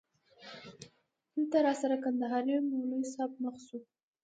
دلته 1.39 1.57
راسره 1.65 1.95
کندهاری 2.03 2.51
مولوی 2.69 3.05
صاحب 3.13 3.31
مخ 3.43 3.55
شو. 3.65 3.77